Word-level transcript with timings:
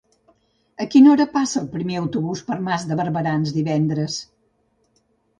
A 0.83 0.85
quina 0.93 1.09
hora 1.15 1.25
passa 1.33 1.59
el 1.59 1.67
primer 1.73 1.99
autobús 1.99 2.41
per 2.47 2.57
Mas 2.67 2.85
de 2.91 2.97
Barberans 3.01 3.53
divendres? 3.59 4.17